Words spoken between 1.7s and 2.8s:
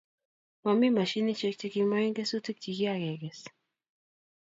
kimaen kesutik chi